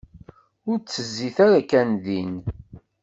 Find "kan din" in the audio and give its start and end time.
1.69-2.33